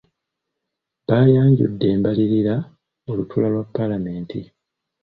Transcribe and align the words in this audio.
Baayanjudde 1.07 1.85
embalirira 1.95 2.55
mu 3.03 3.11
lutuula 3.17 3.47
lwa 3.53 3.63
paalamenti. 3.75 4.39